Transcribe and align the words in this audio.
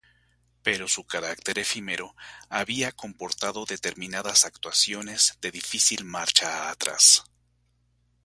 Pero 0.63 0.87
su 0.87 1.03
carácter 1.05 1.59
efímero 1.59 2.15
había 2.49 2.91
comportado 2.91 3.65
determinadas 3.65 4.45
actuaciones 4.45 5.37
de 5.41 5.51
difícil 5.51 6.05
marcha 6.05 6.71
atrás. 6.71 7.23